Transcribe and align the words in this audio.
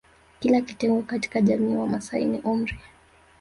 Kila 0.39 0.61
kitengo 0.61 1.01
katika 1.01 1.41
jamiii 1.41 1.71
ya 1.71 1.79
Wamasai 1.79 2.25
ni 2.25 2.39
umri 2.39 2.79